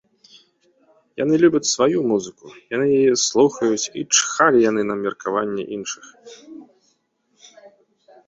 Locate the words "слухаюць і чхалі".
3.27-4.57